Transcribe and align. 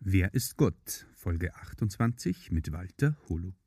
Wer 0.00 0.34
ist 0.34 0.56
Gott? 0.56 1.06
Folge 1.14 1.54
28 1.54 2.50
mit 2.52 2.70
Walter 2.70 3.16
Holub. 3.28 3.65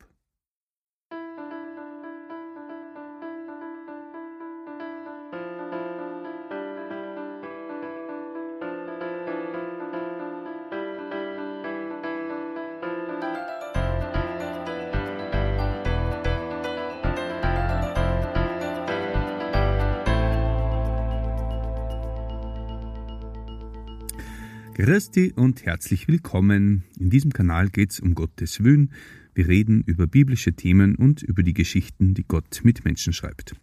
Christi 24.81 25.33
und 25.35 25.65
herzlich 25.65 26.07
willkommen. 26.07 26.85
In 26.97 27.09
diesem 27.09 27.33
Kanal 27.33 27.67
geht 27.67 27.91
es 27.91 27.99
um 27.99 28.15
Gottes 28.15 28.63
Willen. 28.63 28.93
Wir 29.33 29.49
reden 29.49 29.83
über 29.85 30.07
biblische 30.07 30.53
Themen 30.53 30.95
und 30.95 31.21
über 31.21 31.43
die 31.43 31.53
Geschichten, 31.53 32.13
die 32.13 32.23
Gott 32.23 32.61
mit 32.63 32.85
Menschen 32.85 33.11
schreibt. 33.11 33.57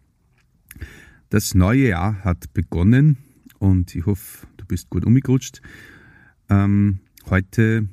Das 1.31 1.55
neue 1.55 1.87
Jahr 1.87 2.23
hat 2.23 2.53
begonnen 2.53 3.17
und 3.57 3.95
ich 3.95 4.05
hoffe, 4.05 4.45
du 4.57 4.65
bist 4.67 4.91
gut 4.91 5.05
umgerutscht. 5.07 5.63
Ähm, 6.49 6.99
heute 7.25 7.89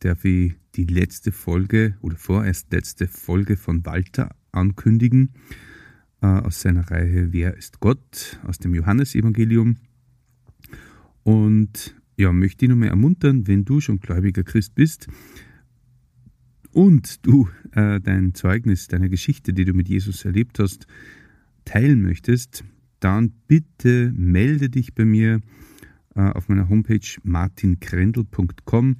darf 0.00 0.22
ich 0.26 0.52
die 0.74 0.84
letzte 0.84 1.32
Folge 1.32 1.96
oder 2.02 2.18
vorerst 2.18 2.70
letzte 2.70 3.08
Folge 3.08 3.56
von 3.56 3.86
Walter 3.86 4.36
ankündigen 4.52 5.32
äh, 6.20 6.26
aus 6.26 6.60
seiner 6.60 6.90
Reihe 6.90 7.32
Wer 7.32 7.56
ist 7.56 7.80
Gott 7.80 8.38
aus 8.44 8.58
dem 8.58 8.74
Johannesevangelium. 8.74 9.78
Und 11.22 11.96
ja, 12.16 12.32
möchte 12.32 12.64
ich 12.64 12.68
nur 12.68 12.78
mal 12.78 12.88
ermuntern, 12.88 13.46
wenn 13.46 13.64
du 13.64 13.80
schon 13.80 14.00
gläubiger 14.00 14.42
Christ 14.42 14.74
bist 14.74 15.08
und 16.72 17.24
du 17.26 17.48
äh, 17.72 18.00
dein 18.00 18.34
Zeugnis, 18.34 18.88
deine 18.88 19.08
Geschichte, 19.08 19.52
die 19.52 19.64
du 19.64 19.72
mit 19.72 19.88
Jesus 19.88 20.24
erlebt 20.24 20.58
hast, 20.58 20.86
teilen 21.64 22.02
möchtest, 22.02 22.64
dann 23.00 23.32
bitte 23.46 24.12
melde 24.14 24.70
dich 24.70 24.94
bei 24.94 25.04
mir 25.04 25.40
äh, 26.14 26.20
auf 26.20 26.48
meiner 26.48 26.68
Homepage 26.68 27.00
martinkrendel.com 27.22 28.96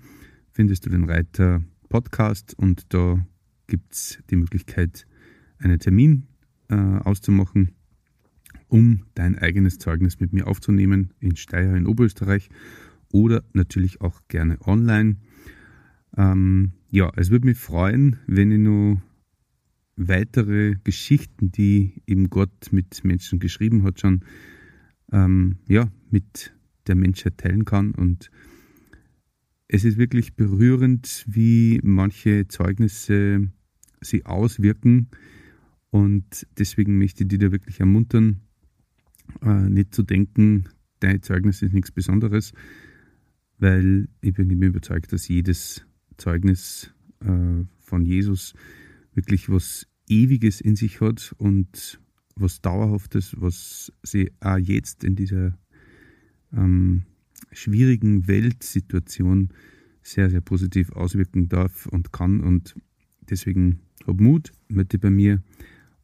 findest 0.51 0.87
du 0.87 0.91
den 0.91 1.05
Reiter 1.05 1.63
Podcast 1.89 2.55
und 2.59 2.93
da 2.93 3.25
gibt 3.67 3.93
es 3.93 4.19
die 4.31 4.37
Möglichkeit, 4.37 5.07
einen 5.59 5.79
Termin 5.79 6.27
äh, 6.69 6.75
auszumachen, 6.75 7.73
um 8.69 9.05
dein 9.15 9.39
eigenes 9.39 9.79
Zeugnis 9.79 10.21
mit 10.21 10.33
mir 10.33 10.47
aufzunehmen 10.47 11.13
in 11.21 11.37
Steyr 11.37 11.75
in 11.77 11.87
Oberösterreich 11.87 12.49
oder 13.13 13.45
natürlich 13.53 14.01
auch 14.01 14.21
gerne 14.29 14.59
online. 14.67 15.17
Ähm, 16.17 16.73
ja, 16.91 17.11
es 17.17 17.31
würde 17.31 17.47
mich 17.47 17.59
freuen, 17.59 18.17
wenn 18.27 18.51
ich 18.51 18.59
nur 18.59 19.01
weitere 19.97 20.77
Geschichten, 20.83 21.53
die 21.53 22.03
eben 22.07 22.31
Gott 22.31 22.73
mit 22.73 23.05
Menschen 23.05 23.39
geschrieben 23.39 23.85
hat, 23.85 24.01
schon 24.01 24.25
ähm, 25.13 25.59
ja, 25.69 25.91
mit 26.11 26.53
der 26.87 26.97
Menschheit 26.97 27.39
teilen 27.39 27.65
kann. 27.65 27.93
Und 27.93 28.31
es 29.69 29.85
ist 29.85 29.99
wirklich 29.99 30.35
berührend, 30.35 31.25
wie 31.29 31.81
manche 31.83 32.49
Zeugnisse 32.49 33.49
sie 34.01 34.27
auswirken. 34.27 35.09
Und 35.91 36.47
deswegen 36.59 36.99
möchte 36.99 37.25
ich 37.25 37.29
dich 37.29 37.39
da 37.39 37.53
wirklich 37.53 37.81
ermuntern, 37.81 38.41
äh, 39.43 39.69
nicht 39.69 39.95
zu 39.95 40.03
denken, 40.03 40.65
dein 41.01 41.23
Zeugnis 41.23 41.63
ist 41.63 41.73
nichts 41.73 41.91
Besonderes, 41.91 42.53
weil 43.63 44.09
ich 44.21 44.35
bin 44.35 44.51
immer 44.51 44.67
überzeugt, 44.67 45.13
dass 45.13 45.29
jedes 45.29 45.87
Zeugnis 46.17 46.93
äh, 47.21 47.65
von 47.79 48.05
Jesus 48.05 48.55
wirklich 49.15 49.49
was 49.49 49.87
Ewiges 50.09 50.61
in 50.61 50.75
sich 50.75 51.01
hat 51.01 51.33
und 51.39 52.01
was 52.35 52.61
Dauerhaftes, 52.61 53.37
was 53.39 53.93
sie 54.03 54.33
auch 54.41 54.59
jetzt 54.59 55.05
in 55.05 55.15
dieser 55.15 55.57
ähm, 56.53 57.05
schwierigen 57.53 58.27
Weltsituation 58.27 59.51
sehr, 60.03 60.29
sehr 60.29 60.41
positiv 60.41 60.91
auswirken 60.91 61.49
darf 61.49 61.87
und 61.87 62.13
kann. 62.13 62.41
Und 62.41 62.75
deswegen 63.31 63.79
hab 64.09 64.19
Mut, 64.19 64.51
melde 64.67 64.99
bei 64.99 65.11
mir 65.11 65.41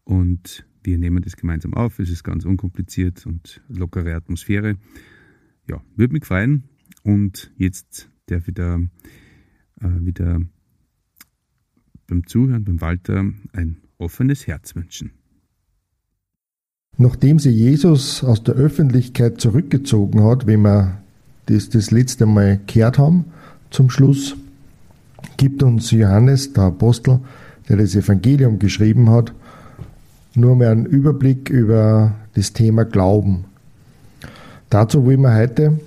und 0.05 0.65
wir 0.85 0.97
nehmen 0.97 1.23
das 1.23 1.37
gemeinsam 1.37 1.75
auf. 1.75 1.99
Es 1.99 2.09
ist 2.09 2.23
ganz 2.23 2.45
unkompliziert 2.45 3.27
und 3.27 3.61
lockere 3.69 4.15
Atmosphäre. 4.15 4.77
Ja, 5.67 5.83
würde 5.97 6.13
mich 6.13 6.25
freuen, 6.25 6.63
und 7.03 7.51
jetzt 7.57 8.09
darf 8.27 8.49
ich 8.49 8.55
da 8.55 8.77
äh, 9.81 9.89
wieder 10.01 10.41
beim 12.07 12.27
Zuhören, 12.27 12.65
beim 12.65 12.81
Walter, 12.81 13.25
ein 13.53 13.79
offenes 13.99 14.47
Herz 14.47 14.75
wünschen. 14.75 15.13
Nachdem 16.97 17.39
sie 17.39 17.51
Jesus 17.51 18.25
aus 18.25 18.43
der 18.43 18.55
Öffentlichkeit 18.55 19.41
zurückgezogen 19.41 20.25
hat, 20.25 20.47
wenn 20.47 20.63
wir 20.63 20.99
das 21.47 21.69
das 21.69 21.91
letzte 21.91 22.27
Mal 22.27 22.61
gehört 22.67 22.99
haben, 22.99 23.27
zum 23.71 23.91
Schluss, 23.91 24.37
gibt 25.37 25.63
uns 25.63 25.91
Johannes, 25.91 26.53
der 26.53 26.65
Apostel, 26.65 27.21
der 27.69 27.77
das 27.77 27.95
Evangelium 27.95 28.59
geschrieben 28.59 29.11
hat, 29.11 29.33
nur 30.35 30.57
mehr 30.57 30.71
einen 30.71 30.87
Überblick 30.87 31.51
über 31.51 32.15
das 32.35 32.53
Thema 32.53 32.85
Glauben. 32.85 33.45
Dazu 34.71 35.05
wollen 35.05 35.21
wir 35.21 35.35
heute 35.35 35.81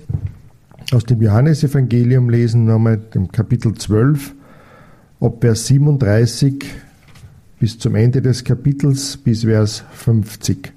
aus 0.92 1.04
dem 1.04 1.22
Johannesevangelium 1.22 2.28
lesen, 2.28 2.66
nochmal 2.66 3.00
im 3.14 3.32
Kapitel 3.32 3.74
12, 3.74 4.34
ab 5.20 5.38
Vers 5.40 5.66
37 5.66 6.64
bis 7.58 7.78
zum 7.78 7.94
Ende 7.94 8.20
des 8.20 8.44
Kapitels 8.44 9.16
bis 9.16 9.44
Vers 9.44 9.84
50. 9.92 10.72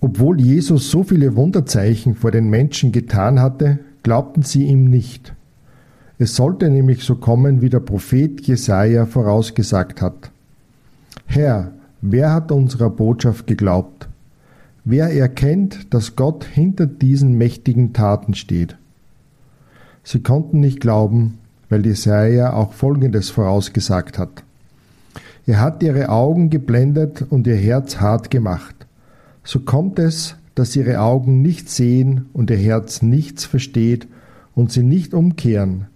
Obwohl 0.00 0.40
Jesus 0.40 0.90
so 0.90 1.02
viele 1.02 1.36
Wunderzeichen 1.36 2.14
vor 2.14 2.30
den 2.30 2.50
Menschen 2.50 2.92
getan 2.92 3.40
hatte, 3.40 3.78
glaubten 4.02 4.42
sie 4.42 4.64
ihm 4.64 4.84
nicht. 4.84 5.32
Es 6.18 6.36
sollte 6.36 6.68
nämlich 6.68 7.04
so 7.04 7.14
kommen, 7.14 7.62
wie 7.62 7.70
der 7.70 7.80
Prophet 7.80 8.40
Jesaja 8.46 9.06
vorausgesagt 9.06 10.02
hat. 10.02 10.30
Herr, 11.26 11.72
wer 12.00 12.32
hat 12.32 12.52
unserer 12.52 12.90
Botschaft 12.90 13.46
geglaubt? 13.46 14.08
Wer 14.84 15.12
erkennt, 15.12 15.94
dass 15.94 16.16
Gott 16.16 16.44
hinter 16.44 16.86
diesen 16.86 17.38
mächtigen 17.38 17.92
Taten 17.92 18.34
steht? 18.34 18.76
Sie 20.02 20.20
konnten 20.20 20.58
nicht 20.58 20.80
glauben, 20.80 21.38
weil 21.68 21.86
Jesaja 21.86 22.52
auch 22.52 22.72
Folgendes 22.72 23.30
vorausgesagt 23.30 24.18
hat. 24.18 24.42
Er 25.46 25.60
hat 25.60 25.82
ihre 25.82 26.08
Augen 26.08 26.50
geblendet 26.50 27.24
und 27.30 27.46
ihr 27.46 27.56
Herz 27.56 28.00
hart 28.00 28.30
gemacht. 28.30 28.74
So 29.44 29.60
kommt 29.60 29.98
es, 29.98 30.34
dass 30.54 30.76
ihre 30.76 31.00
Augen 31.00 31.42
nicht 31.42 31.70
sehen 31.70 32.26
und 32.32 32.50
ihr 32.50 32.56
Herz 32.56 33.02
nichts 33.02 33.44
versteht 33.44 34.08
und 34.54 34.72
sie 34.72 34.82
nicht 34.82 35.14
umkehren, 35.14 35.86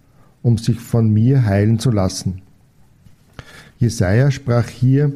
um 0.41 0.57
sich 0.57 0.79
von 0.79 1.09
mir 1.09 1.45
heilen 1.45 1.79
zu 1.79 1.91
lassen. 1.91 2.41
Jesaja 3.79 4.31
sprach 4.31 4.67
hier 4.67 5.11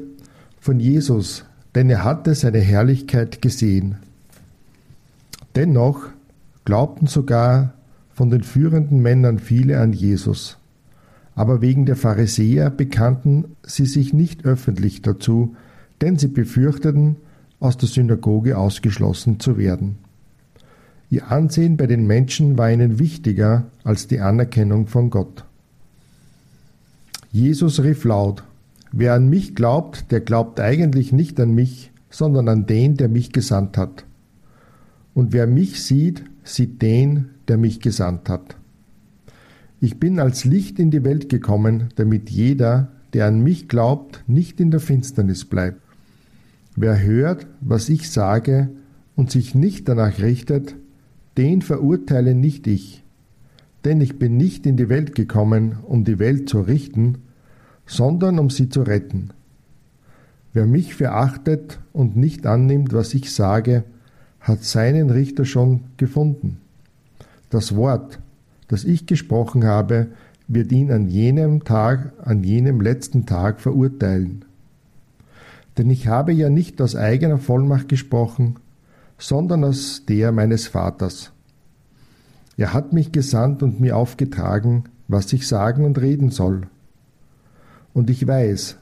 von 0.59 0.79
Jesus, 0.79 1.45
denn 1.75 1.89
er 1.89 2.03
hatte 2.03 2.35
seine 2.35 2.59
Herrlichkeit 2.59 3.41
gesehen. 3.41 3.97
Dennoch 5.55 6.07
glaubten 6.65 7.07
sogar 7.07 7.73
von 8.13 8.29
den 8.29 8.43
führenden 8.43 9.01
Männern 9.01 9.39
viele 9.39 9.79
an 9.79 9.93
Jesus. 9.93 10.57
Aber 11.35 11.61
wegen 11.61 11.85
der 11.85 11.95
Pharisäer 11.95 12.69
bekannten 12.69 13.55
sie 13.63 13.85
sich 13.85 14.13
nicht 14.13 14.45
öffentlich 14.45 15.01
dazu, 15.01 15.55
denn 16.01 16.17
sie 16.17 16.27
befürchteten, 16.27 17.15
aus 17.59 17.77
der 17.77 17.87
Synagoge 17.87 18.57
ausgeschlossen 18.57 19.39
zu 19.39 19.57
werden. 19.57 19.99
Ihr 21.11 21.31
Ansehen 21.31 21.77
bei 21.77 21.87
den 21.87 22.07
Menschen 22.07 22.57
war 22.57 22.71
ihnen 22.71 22.97
wichtiger 22.97 23.65
als 23.83 24.07
die 24.07 24.19
Anerkennung 24.19 24.87
von 24.87 25.09
Gott. 25.09 25.45
Jesus 27.31 27.83
rief 27.83 28.03
laut, 28.03 28.43
Wer 28.91 29.13
an 29.13 29.29
mich 29.29 29.55
glaubt, 29.55 30.11
der 30.11 30.19
glaubt 30.19 30.59
eigentlich 30.59 31.13
nicht 31.13 31.39
an 31.39 31.53
mich, 31.53 31.91
sondern 32.09 32.49
an 32.49 32.65
den, 32.65 32.97
der 32.97 33.07
mich 33.07 33.31
gesandt 33.31 33.77
hat. 33.77 34.05
Und 35.13 35.31
wer 35.31 35.47
mich 35.47 35.81
sieht, 35.81 36.23
sieht 36.43 36.81
den, 36.81 37.29
der 37.47 37.57
mich 37.57 37.79
gesandt 37.79 38.27
hat. 38.27 38.57
Ich 39.79 39.99
bin 39.99 40.19
als 40.19 40.45
Licht 40.45 40.77
in 40.77 40.91
die 40.91 41.03
Welt 41.03 41.29
gekommen, 41.29 41.89
damit 41.95 42.29
jeder, 42.29 42.91
der 43.13 43.27
an 43.27 43.41
mich 43.41 43.67
glaubt, 43.67 44.23
nicht 44.27 44.59
in 44.59 44.71
der 44.71 44.79
Finsternis 44.79 45.45
bleibt. 45.45 45.81
Wer 46.75 47.01
hört, 47.01 47.47
was 47.61 47.89
ich 47.89 48.09
sage 48.09 48.69
und 49.15 49.31
sich 49.31 49.55
nicht 49.55 49.87
danach 49.87 50.19
richtet, 50.19 50.75
den 51.37 51.61
verurteile 51.61 52.35
nicht 52.35 52.67
ich. 52.67 53.03
Denn 53.85 54.01
ich 54.01 54.19
bin 54.19 54.37
nicht 54.37 54.65
in 54.65 54.77
die 54.77 54.89
Welt 54.89 55.15
gekommen, 55.15 55.77
um 55.83 56.03
die 56.03 56.19
Welt 56.19 56.47
zu 56.47 56.61
richten, 56.61 57.19
sondern 57.91 58.39
um 58.39 58.49
sie 58.49 58.69
zu 58.69 58.83
retten. 58.83 59.31
Wer 60.53 60.65
mich 60.65 60.95
verachtet 60.95 61.79
und 61.91 62.15
nicht 62.15 62.47
annimmt, 62.47 62.93
was 62.93 63.13
ich 63.13 63.33
sage, 63.33 63.83
hat 64.39 64.63
seinen 64.63 65.09
Richter 65.09 65.43
schon 65.43 65.81
gefunden. 65.97 66.57
Das 67.49 67.75
Wort, 67.75 68.19
das 68.69 68.85
ich 68.85 69.07
gesprochen 69.07 69.65
habe, 69.65 70.07
wird 70.47 70.71
ihn 70.71 70.89
an 70.89 71.09
jenem 71.09 71.65
Tag, 71.65 72.13
an 72.23 72.45
jenem 72.45 72.79
letzten 72.79 73.25
Tag 73.25 73.59
verurteilen. 73.59 74.45
Denn 75.77 75.89
ich 75.89 76.07
habe 76.07 76.31
ja 76.31 76.49
nicht 76.49 76.81
aus 76.81 76.95
eigener 76.95 77.39
Vollmacht 77.39 77.89
gesprochen, 77.89 78.55
sondern 79.17 79.65
aus 79.65 80.03
der 80.07 80.31
meines 80.31 80.65
Vaters. 80.65 81.33
Er 82.55 82.73
hat 82.73 82.93
mich 82.93 83.11
gesandt 83.11 83.61
und 83.63 83.81
mir 83.81 83.97
aufgetragen, 83.97 84.85
was 85.09 85.33
ich 85.33 85.45
sagen 85.45 85.83
und 85.83 85.99
reden 85.99 86.31
soll. 86.31 86.67
Und 87.93 88.09
ich 88.09 88.27
weiß, 88.27 88.77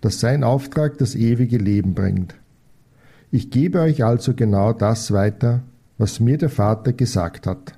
dass 0.00 0.20
sein 0.20 0.44
Auftrag 0.44 0.98
das 0.98 1.14
ewige 1.14 1.58
Leben 1.58 1.94
bringt. 1.94 2.34
Ich 3.30 3.50
gebe 3.50 3.80
euch 3.80 4.04
also 4.04 4.34
genau 4.34 4.72
das 4.72 5.12
weiter, 5.12 5.62
was 5.98 6.20
mir 6.20 6.38
der 6.38 6.50
Vater 6.50 6.92
gesagt 6.92 7.46
hat. 7.46 7.74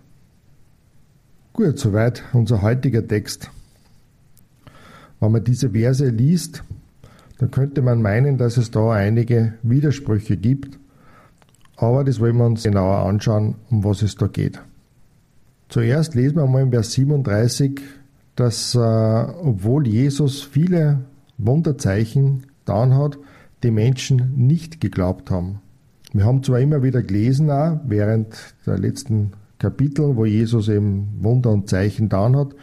Gut, 1.53 1.79
soweit 1.79 2.23
unser 2.33 2.63
heutiger 2.63 3.07
Text. 3.07 3.51
Wenn 5.21 5.33
man 5.33 5.45
diese 5.45 5.71
Verse 5.71 6.09
liest, 6.09 6.63
dann 7.39 7.51
könnte 7.51 7.83
man 7.83 8.03
meinen, 8.03 8.37
dass 8.37 8.57
es 8.57 8.71
da 8.71 8.93
einige 8.93 9.55
Widersprüche 9.63 10.37
gibt, 10.37 10.79
aber 11.77 12.05
das 12.05 12.21
wollen 12.21 12.37
wir 12.37 12.47
uns 12.47 12.65
genauer 12.65 13.07
anschauen, 13.07 13.55
um 13.71 13.85
was 13.85 14.03
es 14.03 14.17
da 14.17 14.27
geht. 14.27 14.61
Zuerst 15.69 16.15
lesen 16.15 16.37
wir 16.37 16.47
mal 16.47 16.63
in 16.63 16.71
Vers 16.71 16.93
37, 16.93 17.81
dass 18.39 18.77
äh, 18.77 18.79
obwohl 18.79 19.89
Jesus 19.89 20.43
viele 20.43 21.01
Wunderzeichen 21.39 22.47
getan 22.61 22.95
hat, 22.95 23.19
die 23.65 23.73
Menschen 23.73 24.35
nicht 24.37 24.81
geglaubt 24.81 25.31
haben. 25.33 25.61
Wir 26.13 26.25
haben 26.25 26.45
zwar 26.45 26.61
immer 26.61 26.85
wieder 26.85 27.03
gelesen, 27.03 27.51
auch 27.51 27.81
während 27.85 28.55
der 28.65 28.79
letzten 28.79 29.33
Kapitel, 29.59 30.17
wo 30.17 30.25
Jesus 30.25 30.69
eben 30.69 31.09
Wunder 31.21 31.51
und 31.51 31.69
Zeichen 31.69 32.09
getan 32.09 32.37
hat, 32.37 32.55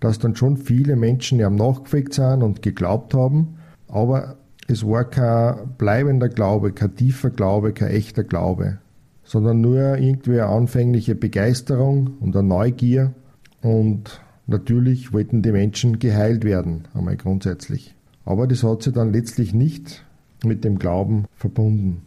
dass 0.00 0.18
dann 0.18 0.36
schon 0.36 0.58
viele 0.58 0.96
Menschen 0.96 1.40
ihm 1.40 1.56
nachgefolgt 1.56 2.12
sind 2.12 2.42
und 2.42 2.60
geglaubt 2.60 3.14
haben, 3.14 3.56
aber 3.88 4.36
es 4.68 4.86
war 4.86 5.04
kein 5.04 5.76
bleibender 5.78 6.28
Glaube, 6.28 6.72
kein 6.72 6.94
tiefer 6.94 7.30
Glaube, 7.30 7.72
kein 7.72 7.88
echter 7.88 8.22
Glaube, 8.22 8.78
sondern 9.24 9.62
nur 9.62 9.96
irgendwie 9.96 10.40
eine 10.40 10.46
anfängliche 10.46 11.14
Begeisterung 11.14 12.18
und 12.20 12.36
eine 12.36 12.46
Neugier 12.46 13.14
und 13.62 14.21
natürlich 14.46 15.12
wollten 15.12 15.42
die 15.42 15.52
Menschen 15.52 15.98
geheilt 15.98 16.44
werden, 16.44 16.84
einmal 16.94 17.16
grundsätzlich. 17.16 17.94
Aber 18.24 18.46
das 18.46 18.62
hat 18.62 18.82
sie 18.82 18.92
dann 18.92 19.12
letztlich 19.12 19.52
nicht 19.52 20.04
mit 20.44 20.64
dem 20.64 20.78
Glauben 20.78 21.26
verbunden. 21.34 22.02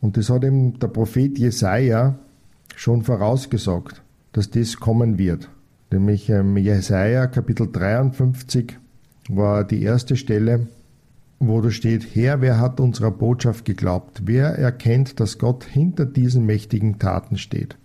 Und 0.00 0.16
das 0.16 0.30
hat 0.30 0.44
ihm 0.44 0.78
der 0.78 0.88
Prophet 0.88 1.38
Jesaja 1.38 2.18
schon 2.76 3.02
vorausgesagt, 3.02 4.02
dass 4.32 4.50
das 4.50 4.76
kommen 4.76 5.18
wird. 5.18 5.50
Nämlich 5.92 6.30
im 6.30 6.56
Jesaja 6.56 7.26
Kapitel 7.26 7.70
53 7.70 8.78
war 9.28 9.64
die 9.64 9.82
erste 9.82 10.16
Stelle, 10.16 10.68
wo 11.40 11.60
da 11.60 11.70
steht, 11.70 12.14
Herr, 12.14 12.40
wer 12.40 12.60
hat 12.60 12.80
unserer 12.80 13.10
Botschaft 13.10 13.64
geglaubt? 13.64 14.22
Wer 14.26 14.58
erkennt, 14.58 15.20
dass 15.20 15.38
Gott 15.38 15.64
hinter 15.64 16.06
diesen 16.06 16.44
mächtigen 16.46 16.98
Taten 16.98 17.38
steht? 17.38 17.76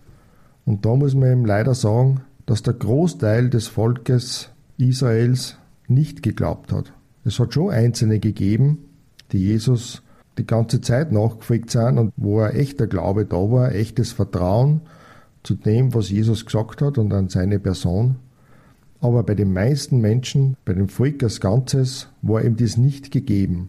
Und 0.65 0.85
da 0.85 0.95
muss 0.95 1.15
man 1.15 1.31
ihm 1.31 1.45
leider 1.45 1.73
sagen, 1.73 2.21
dass 2.45 2.63
der 2.63 2.73
Großteil 2.73 3.49
des 3.49 3.67
Volkes 3.67 4.49
Israels 4.77 5.57
nicht 5.87 6.23
geglaubt 6.23 6.71
hat. 6.71 6.91
Es 7.23 7.39
hat 7.39 7.53
schon 7.53 7.71
Einzelne 7.71 8.19
gegeben, 8.19 8.85
die 9.31 9.39
Jesus 9.39 10.03
die 10.37 10.45
ganze 10.45 10.81
Zeit 10.81 11.11
nachgefolgt 11.11 11.71
sind 11.71 11.97
und 11.97 12.13
wo 12.17 12.41
ein 12.41 12.55
echter 12.55 12.87
Glaube 12.87 13.25
da 13.25 13.37
war, 13.37 13.73
echtes 13.73 14.11
Vertrauen 14.11 14.81
zu 15.43 15.55
dem, 15.55 15.93
was 15.93 16.09
Jesus 16.09 16.45
gesagt 16.45 16.81
hat 16.81 16.97
und 16.97 17.13
an 17.13 17.29
seine 17.29 17.59
Person. 17.59 18.17
Aber 19.01 19.23
bei 19.23 19.35
den 19.35 19.53
meisten 19.53 20.01
Menschen, 20.01 20.57
bei 20.65 20.73
dem 20.73 20.89
Volk 20.89 21.23
als 21.23 21.39
Ganzes, 21.39 22.09
war 22.21 22.43
ihm 22.43 22.57
das 22.57 22.77
nicht 22.77 23.11
gegeben. 23.11 23.67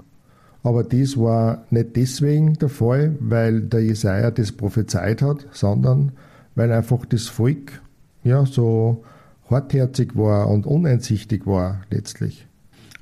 Aber 0.63 0.83
das 0.83 1.17
war 1.17 1.65
nicht 1.71 1.95
deswegen 1.95 2.55
der 2.55 2.69
Fall, 2.69 3.15
weil 3.21 3.61
der 3.63 3.85
Jesaja 3.85 4.31
das 4.31 4.53
prophezeit 4.53 5.23
hat, 5.23 5.47
sondern 5.53 6.13
weil 6.55 6.73
einfach 6.73 7.05
das 7.07 7.27
Volk 7.27 7.81
ja 8.27 8.45
so 8.45 9.05
hartherzig 9.49 10.17
war 10.17 10.49
und 10.49 10.67
uneinsichtig 10.67 11.47
war 11.47 11.83
letztlich. 11.91 12.47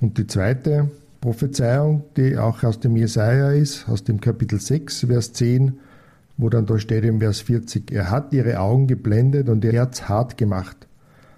Und 0.00 0.18
die 0.18 0.26
zweite 0.26 0.90
Prophezeiung, 1.20 2.04
die 2.16 2.36
auch 2.36 2.62
aus 2.62 2.80
dem 2.80 2.96
Jesaja 2.96 3.50
ist, 3.52 3.88
aus 3.88 4.04
dem 4.04 4.20
Kapitel 4.20 4.60
6, 4.60 5.06
Vers 5.06 5.32
10, 5.32 5.78
wo 6.36 6.50
dann 6.50 6.66
da 6.66 6.78
steht 6.78 7.04
im 7.04 7.20
Vers 7.20 7.40
40, 7.40 7.90
er 7.92 8.10
hat 8.10 8.32
ihre 8.32 8.60
Augen 8.60 8.86
geblendet 8.86 9.48
und 9.48 9.64
ihr 9.64 9.72
Herz 9.72 10.02
hart 10.02 10.36
gemacht. 10.36 10.86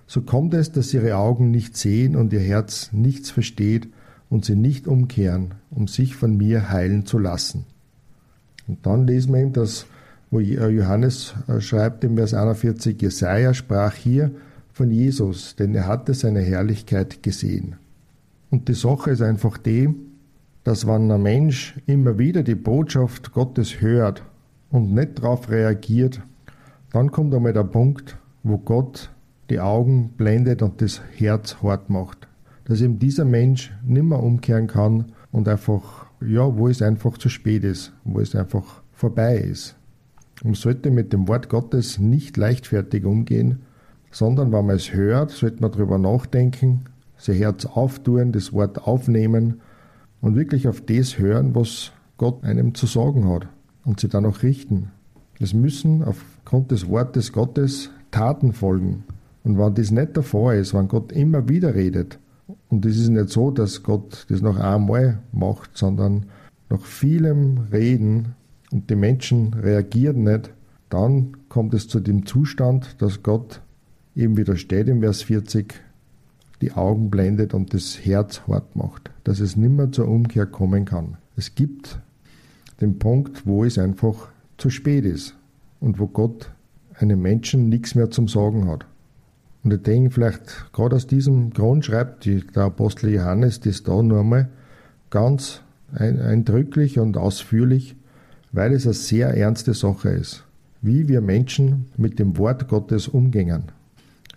So 0.07 0.23
kommt 0.23 0.55
es, 0.55 0.73
dass 0.73 0.95
ihre 0.95 1.17
Augen 1.17 1.51
nicht 1.51 1.77
sehen 1.77 2.17
und 2.17 2.33
ihr 2.33 2.41
Herz 2.41 2.91
nichts 2.93 3.31
versteht 3.31 3.89
und 4.31 4.45
sie 4.45 4.57
nicht 4.57 4.89
umkehren, 4.89 5.55
um 5.71 5.89
sich 5.89 6.17
von 6.17 6.37
mir 6.37 6.71
heilen 6.71 7.07
zu 7.07 7.19
lassen. 7.19 7.65
Und 8.67 8.87
dann 8.87 9.07
lesen 9.07 9.35
wir 9.35 9.43
ihm 9.43 9.53
das, 9.53 9.87
wo 10.37 10.41
Johannes 10.41 11.35
äh, 11.49 11.63
schreibt 11.63 12.05
im 12.05 12.17
Vers 12.17 12.35
41, 12.35 13.01
Jesaja 13.01 13.55
sprach 13.55 13.95
hier 13.95 14.33
von 14.71 14.91
Jesus, 14.91 15.57
denn 15.57 15.75
er 15.75 15.87
hatte 15.87 16.13
seine 16.13 16.41
Herrlichkeit 16.41 17.23
gesehen. 17.23 17.77
Und 18.51 18.69
die 18.69 18.75
Sache 18.75 19.13
ist 19.13 19.23
einfach 19.23 19.57
die, 19.57 19.95
dass 20.63 20.87
wenn 20.87 21.11
ein 21.11 21.23
Mensch 21.23 21.81
immer 21.87 22.19
wieder 22.19 22.43
die 22.43 22.55
Botschaft 22.55 23.33
Gottes 23.33 23.81
hört 23.81 24.25
und 24.71 24.93
nicht 24.93 25.21
darauf 25.21 25.49
reagiert, 25.49 26.21
dann 26.93 27.11
kommt 27.11 27.35
einmal 27.35 27.55
der 27.55 27.65
Punkt, 27.65 28.19
wo 28.43 28.59
Gott 28.59 29.11
die 29.49 29.61
Augen 29.61 30.11
blendet 30.19 30.61
und 30.61 30.83
das 30.83 31.01
Herz 31.17 31.57
hart 31.63 31.89
macht. 31.89 32.29
Dass 32.67 32.83
eben 32.83 32.99
dieser 32.99 33.25
Mensch 33.25 33.73
nimmer 33.83 34.23
umkehren 34.23 34.67
kann 34.67 35.13
und 35.33 35.49
einfach, 35.49 36.07
ja, 36.21 36.55
wo 36.55 36.69
es 36.69 36.83
einfach 36.83 37.17
zu 37.17 37.31
spät 37.31 37.65
ist, 37.65 37.95
wo 38.05 38.21
es 38.21 38.35
einfach 38.35 38.83
vorbei 38.93 39.39
ist. 39.39 39.77
Man 40.43 40.55
sollte 40.55 40.91
mit 40.91 41.13
dem 41.13 41.29
Wort 41.29 41.49
Gottes 41.49 41.99
nicht 41.99 42.37
leichtfertig 42.37 43.05
umgehen, 43.05 43.61
sondern 44.11 44.53
wenn 44.53 44.67
man 44.67 44.77
es 44.77 44.93
hört, 44.93 45.31
sollte 45.31 45.61
man 45.61 45.73
darüber 45.73 45.99
nachdenken 45.99 46.85
sein 47.17 47.37
Herz 47.37 47.65
auftun, 47.65 48.33
das 48.33 48.53
Wort 48.53 48.87
aufnehmen 48.87 49.61
und 50.21 50.37
wirklich 50.37 50.69
auf 50.69 50.81
das 50.81 51.19
hören, 51.19 51.55
was 51.55 51.93
Gott 52.19 52.45
einem 52.45 52.75
zu 52.75 52.87
sagen 52.87 53.29
hat 53.29 53.49
und 53.85 54.01
sie 54.01 54.09
dann 54.09 54.27
auch 54.27 54.43
richten. 54.43 54.91
Es 55.39 55.53
müssen 55.55 56.03
aufgrund 56.03 56.71
des 56.71 56.89
Wortes 56.89 57.33
Gottes 57.33 57.91
Taten 58.11 58.53
folgen. 58.53 59.05
Und 59.45 59.59
wenn 59.59 59.75
das 59.75 59.91
nicht 59.91 60.17
der 60.17 60.23
Fall 60.23 60.59
ist, 60.59 60.75
wenn 60.75 60.89
Gott 60.89 61.13
immer 61.13 61.49
wieder 61.49 61.75
redet, 61.75 62.19
und 62.69 62.85
es 62.87 62.97
ist 62.97 63.09
nicht 63.09 63.29
so, 63.29 63.51
dass 63.51 63.83
Gott 63.83 64.27
das 64.29 64.41
noch 64.41 64.59
einmal 64.59 65.19
macht, 65.33 65.77
sondern 65.77 66.27
nach 66.69 66.81
vielem 66.81 67.59
Reden 67.73 68.35
und 68.77 68.91
die 68.91 68.95
Menschen 68.95 69.55
reagieren 69.55 70.25
nicht, 70.25 70.51
dann 70.91 71.49
kommt 71.49 71.73
es 71.73 71.89
zu 71.89 71.99
dem 71.99 72.27
Zustand, 72.27 73.01
dass 73.01 73.23
Gott 73.23 73.63
eben 74.15 74.37
wieder 74.37 74.57
steht 74.57 74.89
im 74.89 75.01
Vers 75.01 75.23
40, 75.23 75.73
die 76.61 76.73
Augen 76.73 77.09
blendet 77.09 77.55
und 77.55 77.73
das 77.73 78.05
Herz 78.05 78.43
hart 78.47 78.77
macht, 78.77 79.11
dass 79.25 79.41
es 79.41 79.57
nimmer 79.57 79.93
zur 79.93 80.09
Umkehr 80.09 80.45
kommen 80.45 80.85
kann. 80.85 81.17
Es 81.39 81.55
gibt 81.55 81.99
den 82.83 82.99
Punkt, 82.99 83.47
wo 83.47 83.65
es 83.65 83.79
einfach 83.79 84.29
zu 84.59 84.69
spät 84.69 85.07
ist 85.07 85.35
und 85.81 85.99
wo 85.99 86.07
Gott 86.07 86.51
einem 86.97 87.23
Menschen 87.23 87.71
nichts 87.71 87.95
mehr 87.95 88.11
zum 88.11 88.29
Sagen 88.29 88.69
hat. 88.69 88.85
Und 89.65 89.73
ich 89.73 89.81
denke, 89.85 90.11
vielleicht 90.11 90.71
gerade 90.75 90.97
aus 90.97 91.07
diesem 91.07 91.49
Grund 91.49 91.87
schreibt 91.87 92.27
der 92.27 92.65
Apostel 92.65 93.09
Johannes 93.15 93.59
das 93.59 93.85
da 93.85 94.03
nur 94.03 94.21
einmal 94.21 94.51
ganz 95.09 95.63
eindrücklich 95.95 96.99
und 96.99 97.17
ausführlich, 97.17 97.97
weil 98.53 98.73
es 98.73 98.85
eine 98.85 98.95
sehr 98.95 99.35
ernste 99.35 99.75
Sache 99.75 100.11
ist, 100.11 100.45
wie 100.83 101.09
wir 101.09 101.21
Menschen 101.21 101.87
mit 101.97 102.19
dem 102.19 102.39
Wort 102.39 102.69
Gottes 102.69 103.09
umgehen 103.09 103.65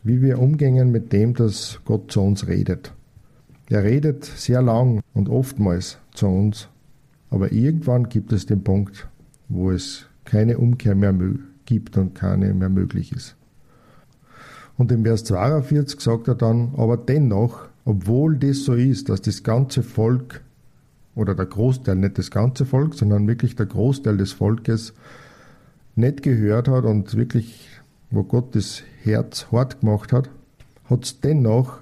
wie 0.03 0.21
wir 0.21 0.39
umgehen 0.39 0.91
mit 0.91 1.11
dem, 1.13 1.33
dass 1.33 1.79
Gott 1.85 2.11
zu 2.11 2.21
uns 2.21 2.47
redet. 2.47 2.93
Er 3.69 3.83
redet 3.83 4.25
sehr 4.25 4.61
lang 4.61 5.01
und 5.13 5.29
oftmals 5.29 5.97
zu 6.13 6.27
uns, 6.27 6.69
aber 7.29 7.51
irgendwann 7.51 8.09
gibt 8.09 8.33
es 8.33 8.45
den 8.45 8.63
Punkt, 8.63 9.07
wo 9.47 9.71
es 9.71 10.05
keine 10.25 10.57
Umkehr 10.57 10.95
mehr 10.95 11.13
gibt 11.65 11.97
und 11.97 12.15
keine 12.15 12.53
mehr 12.53 12.69
möglich 12.69 13.11
ist. 13.11 13.35
Und 14.77 14.91
im 14.91 15.03
Vers 15.03 15.25
42 15.25 15.99
sagt 15.99 16.27
er 16.29 16.35
dann, 16.35 16.73
aber 16.77 16.97
dennoch, 16.97 17.67
obwohl 17.85 18.37
das 18.37 18.63
so 18.63 18.73
ist, 18.73 19.09
dass 19.09 19.21
das 19.21 19.43
ganze 19.43 19.83
Volk 19.83 20.41
oder 21.19 21.35
der 21.35 21.45
Großteil, 21.45 21.95
nicht 21.95 22.17
das 22.17 22.31
ganze 22.31 22.65
Volk, 22.65 22.95
sondern 22.95 23.27
wirklich 23.27 23.55
der 23.55 23.65
Großteil 23.65 24.17
des 24.17 24.31
Volkes 24.31 24.93
nicht 25.95 26.23
gehört 26.23 26.67
hat 26.67 26.85
und 26.85 27.15
wirklich 27.15 27.67
wo 28.11 28.23
Gott 28.23 28.55
das 28.55 28.81
Herz 29.03 29.47
hart 29.51 29.81
gemacht 29.81 30.13
hat, 30.13 30.29
hat 30.85 31.03
es 31.03 31.19
dennoch, 31.21 31.79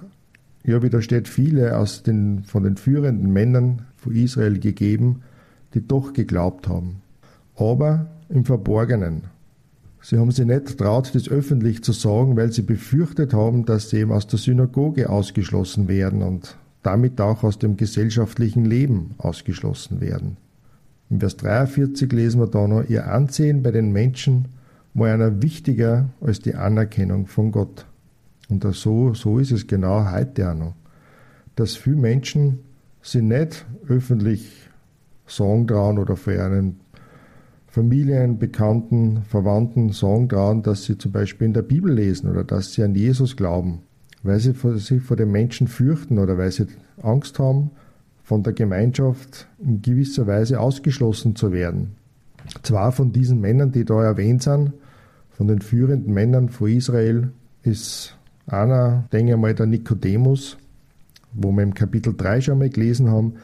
ja, 0.64 0.82
wie 0.82 0.90
da 0.90 1.00
steht, 1.00 1.28
viele 1.28 1.76
aus 1.76 2.02
den, 2.02 2.44
von 2.44 2.64
den 2.64 2.76
führenden 2.76 3.32
Männern 3.32 3.86
von 3.96 4.14
Israel 4.14 4.58
gegeben, 4.58 5.22
die 5.74 5.86
doch 5.86 6.12
geglaubt 6.12 6.68
haben. 6.68 7.00
Aber 7.56 8.06
im 8.28 8.44
Verborgenen. 8.44 9.24
Sie 10.00 10.18
haben 10.18 10.30
sich 10.30 10.46
nicht 10.46 10.78
traut, 10.78 11.14
das 11.14 11.28
öffentlich 11.28 11.82
zu 11.82 11.92
sagen, 11.92 12.36
weil 12.36 12.52
sie 12.52 12.62
befürchtet 12.62 13.34
haben, 13.34 13.64
dass 13.64 13.90
sie 13.90 13.98
eben 13.98 14.12
aus 14.12 14.26
der 14.26 14.38
Synagoge 14.38 15.10
ausgeschlossen 15.10 15.88
werden 15.88 16.22
und 16.22 16.56
damit 16.82 17.20
auch 17.20 17.42
aus 17.44 17.58
dem 17.58 17.76
gesellschaftlichen 17.76 18.64
Leben 18.64 19.14
ausgeschlossen 19.18 20.00
werden. 20.00 20.36
Im 21.10 21.20
Vers 21.20 21.36
43 21.38 22.12
lesen 22.12 22.40
wir 22.40 22.46
da 22.46 22.68
noch, 22.68 22.88
ihr 22.88 23.10
Ansehen 23.10 23.62
bei 23.62 23.70
den 23.70 23.92
Menschen 23.92 24.48
war 24.94 25.12
einer 25.12 25.42
wichtiger 25.42 26.08
als 26.20 26.40
die 26.40 26.54
Anerkennung 26.54 27.26
von 27.26 27.52
Gott. 27.52 27.86
Und 28.48 28.64
so, 28.74 29.14
so 29.14 29.38
ist 29.38 29.52
es 29.52 29.66
genau 29.66 30.10
heute 30.10 30.50
auch 30.50 30.54
noch. 30.54 30.74
Dass 31.56 31.76
viele 31.76 31.96
Menschen 31.96 32.60
sie 33.02 33.22
nicht 33.22 33.66
öffentlich 33.88 34.68
sagen 35.26 35.66
trauen 35.66 35.98
oder 35.98 36.16
vor 36.16 36.32
ihren 36.32 36.80
Familien, 37.66 38.38
Bekannten, 38.38 39.22
Verwandten 39.24 39.92
sagen 39.92 40.28
trauen, 40.28 40.62
dass 40.62 40.84
sie 40.84 40.96
zum 40.96 41.12
Beispiel 41.12 41.46
in 41.46 41.54
der 41.54 41.62
Bibel 41.62 41.92
lesen 41.92 42.30
oder 42.30 42.44
dass 42.44 42.72
sie 42.72 42.82
an 42.82 42.94
Jesus 42.94 43.36
glauben, 43.36 43.82
weil 44.22 44.40
sie 44.40 44.54
sich 44.76 45.02
vor 45.02 45.16
den 45.16 45.30
Menschen 45.30 45.68
fürchten 45.68 46.18
oder 46.18 46.38
weil 46.38 46.50
sie 46.50 46.66
Angst 47.02 47.38
haben, 47.38 47.70
von 48.22 48.42
der 48.42 48.52
Gemeinschaft 48.52 49.48
in 49.58 49.80
gewisser 49.80 50.26
Weise 50.26 50.60
ausgeschlossen 50.60 51.34
zu 51.34 51.52
werden. 51.52 51.96
Zwei 52.62 52.90
von 52.90 53.12
diesen 53.12 53.40
Männern, 53.40 53.72
die 53.72 53.84
da 53.84 54.02
erwähnt 54.02 54.42
sind, 54.42 54.72
von 55.30 55.48
den 55.48 55.60
führenden 55.60 56.12
Männern 56.12 56.48
von 56.48 56.68
Israel, 56.68 57.30
ist 57.62 58.16
einer, 58.46 59.04
denke 59.12 59.32
ich 59.32 59.38
mal, 59.38 59.54
der 59.54 59.66
Nikodemus, 59.66 60.58
wo 61.32 61.52
wir 61.52 61.62
im 61.62 61.74
Kapitel 61.74 62.14
3 62.16 62.40
schon 62.40 62.58
mal 62.58 62.70
gelesen 62.70 63.10
haben, 63.10 63.34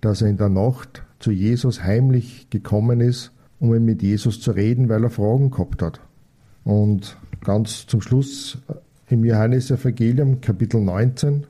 dass 0.00 0.22
er 0.22 0.28
in 0.28 0.36
der 0.36 0.48
Nacht 0.48 1.02
zu 1.20 1.30
Jesus 1.30 1.82
heimlich 1.82 2.48
gekommen 2.50 3.00
ist, 3.00 3.32
um 3.60 3.70
mit 3.70 4.02
Jesus 4.02 4.40
zu 4.40 4.50
reden, 4.50 4.88
weil 4.88 5.04
er 5.04 5.10
Fragen 5.10 5.50
gehabt 5.50 5.80
hat. 5.80 6.00
Und 6.64 7.16
ganz 7.42 7.86
zum 7.86 8.00
Schluss 8.00 8.58
im 9.08 9.24
Johannesevangelium, 9.24 10.40
Kapitel 10.40 10.80
19, 10.80 11.46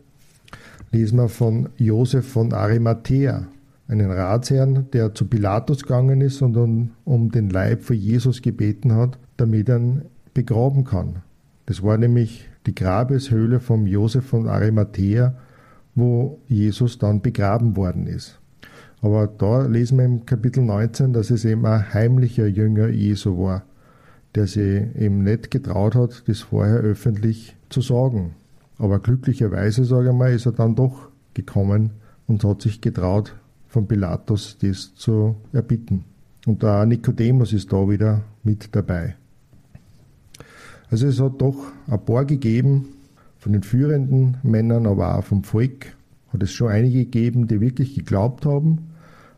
lesen 0.90 1.18
wir 1.18 1.28
von 1.28 1.68
Josef 1.76 2.26
von 2.26 2.52
Arimathea, 2.52 3.46
einen 3.86 4.10
Ratsherrn, 4.10 4.86
der 4.92 5.14
zu 5.14 5.26
Pilatus 5.26 5.82
gegangen 5.82 6.20
ist 6.20 6.42
und 6.42 6.56
um, 6.56 6.90
um 7.04 7.30
den 7.30 7.50
Leib 7.50 7.82
für 7.82 7.94
Jesus 7.94 8.42
gebeten 8.42 8.94
hat, 8.94 9.18
damit 9.36 9.68
er 9.68 9.78
ihn 9.78 10.02
begraben 10.32 10.84
kann. 10.84 11.22
Das 11.66 11.82
war 11.82 11.96
nämlich 11.96 12.48
die 12.66 12.74
Grabeshöhle 12.74 13.60
von 13.60 13.86
Josef 13.86 14.24
von 14.24 14.48
Arimathea, 14.48 15.34
wo 15.94 16.40
Jesus 16.48 16.98
dann 16.98 17.20
begraben 17.20 17.76
worden 17.76 18.06
ist. 18.06 18.40
Aber 19.00 19.26
da 19.26 19.66
lesen 19.66 19.98
wir 19.98 20.06
im 20.06 20.26
Kapitel 20.26 20.62
19, 20.62 21.12
dass 21.12 21.30
es 21.30 21.44
eben 21.44 21.66
ein 21.66 21.92
heimlicher 21.92 22.46
Jünger 22.46 22.88
Jesu 22.88 23.38
war, 23.38 23.64
der 24.34 24.46
sich 24.46 24.82
eben 24.96 25.22
nicht 25.22 25.50
getraut 25.50 25.94
hat, 25.94 26.24
das 26.26 26.40
vorher 26.40 26.78
öffentlich 26.78 27.56
zu 27.68 27.80
sagen. 27.80 28.34
Aber 28.78 28.98
glücklicherweise, 28.98 29.84
sage 29.84 30.08
ich 30.08 30.14
mal, 30.14 30.32
ist 30.32 30.46
er 30.46 30.52
dann 30.52 30.74
doch 30.74 31.08
gekommen 31.34 31.90
und 32.26 32.44
hat 32.44 32.62
sich 32.62 32.80
getraut, 32.80 33.34
von 33.68 33.86
Pilatus 33.86 34.58
das 34.60 34.94
zu 34.94 35.36
erbitten. 35.52 36.04
Und 36.46 36.62
der 36.62 36.84
Nikodemus 36.86 37.52
ist 37.52 37.72
da 37.72 37.88
wieder 37.88 38.22
mit 38.42 38.74
dabei. 38.74 39.16
Also 40.90 41.06
es 41.06 41.20
hat 41.20 41.40
doch 41.40 41.56
ein 41.88 42.04
paar 42.04 42.24
gegeben, 42.24 42.88
von 43.38 43.52
den 43.52 43.62
führenden 43.62 44.38
Männern, 44.42 44.86
aber 44.86 45.18
auch 45.18 45.24
vom 45.24 45.44
Volk, 45.44 45.96
hat 46.32 46.42
es 46.42 46.52
schon 46.52 46.68
einige 46.68 47.00
gegeben, 47.00 47.46
die 47.46 47.60
wirklich 47.60 47.94
geglaubt 47.94 48.46
haben, 48.46 48.90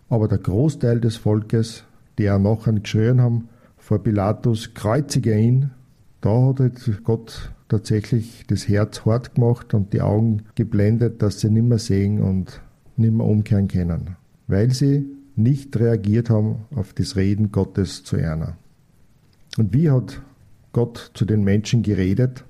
aber 0.08 0.28
der 0.28 0.38
Großteil 0.38 1.00
des 1.00 1.16
Volkes, 1.16 1.84
die 2.18 2.30
auch 2.30 2.38
nachher 2.38 2.72
geschrien 2.72 3.20
haben, 3.20 3.48
vor 3.86 4.02
Pilatus, 4.02 4.74
kreuzige 4.74 5.38
ihn, 5.38 5.70
da 6.20 6.52
hat 6.58 6.60
Gott 7.04 7.52
tatsächlich 7.68 8.44
das 8.48 8.66
Herz 8.66 9.06
hart 9.06 9.36
gemacht 9.36 9.74
und 9.74 9.92
die 9.92 10.00
Augen 10.00 10.42
geblendet, 10.56 11.22
dass 11.22 11.38
sie 11.38 11.50
nicht 11.50 11.68
mehr 11.68 11.78
sehen 11.78 12.20
und 12.20 12.60
nicht 12.96 13.14
mehr 13.14 13.24
umkehren 13.24 13.68
können, 13.68 14.16
weil 14.48 14.72
sie 14.72 15.06
nicht 15.36 15.78
reagiert 15.78 16.30
haben 16.30 16.64
auf 16.74 16.94
das 16.94 17.14
Reden 17.14 17.52
Gottes 17.52 18.02
zu 18.02 18.16
Erna. 18.16 18.56
Und 19.56 19.72
wie 19.72 19.88
hat 19.88 20.20
Gott 20.72 21.12
zu 21.14 21.24
den 21.24 21.44
Menschen 21.44 21.84
geredet? 21.84 22.42